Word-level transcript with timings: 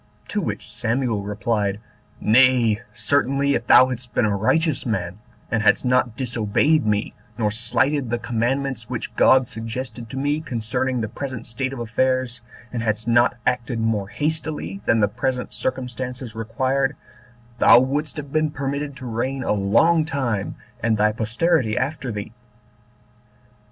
To 0.29 0.41
which 0.41 0.73
Samuel 0.73 1.21
replied, 1.21 1.79
"Nay, 2.19 2.81
certainly, 2.91 3.53
if 3.53 3.67
thou 3.67 3.85
hadst 3.85 4.15
been 4.15 4.25
a 4.25 4.35
righteous 4.35 4.83
man, 4.83 5.19
12 5.49 5.49
and 5.51 5.61
hadst 5.61 5.85
not 5.85 6.17
disobeyed 6.17 6.87
me, 6.87 7.13
nor 7.37 7.51
slighted 7.51 8.09
the 8.09 8.17
commands 8.17 8.89
which 8.89 9.15
God 9.15 9.47
suggested 9.47 10.09
to 10.09 10.17
me 10.17 10.41
concerning 10.41 11.01
the 11.01 11.07
present 11.07 11.45
state 11.45 11.71
of 11.71 11.77
affairs, 11.79 12.41
and 12.73 12.81
hadst 12.81 13.07
not 13.07 13.37
acted 13.45 13.79
more 13.79 14.07
hastily 14.07 14.81
than 14.85 15.01
the 15.01 15.07
present 15.07 15.53
circumstances 15.53 16.33
required, 16.33 16.95
thou 17.59 17.79
wouldst 17.79 18.17
have 18.17 18.33
been 18.33 18.49
permitted 18.49 18.95
to 18.95 19.05
reign 19.05 19.43
a 19.43 19.51
long 19.53 20.03
time, 20.03 20.55
and 20.81 20.97
thy 20.97 21.11
posterity 21.11 21.77
after 21.77 22.11
thee." 22.11 22.31